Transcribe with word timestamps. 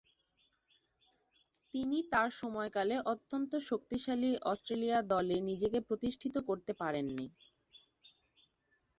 তিনি 1.73 1.97
তার 2.11 2.29
সময়কালের 2.39 3.01
অত্যন্ত 3.05 3.51
শক্তিশালী 3.69 4.29
অস্ট্রেলিয়া 4.51 4.97
দলে 5.11 5.37
নিজেকে 5.49 5.79
প্রতিষ্ঠিত 5.87 6.35
করতে 6.49 6.71
পারেননি। 6.81 7.27